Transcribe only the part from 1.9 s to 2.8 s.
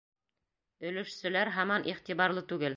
иғтибарлы түгел